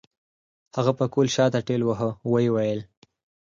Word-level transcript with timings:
هغه 0.75 0.91
پکول 0.99 1.27
شاته 1.35 1.59
ټېلوهه 1.67 2.09
وويل. 2.31 2.79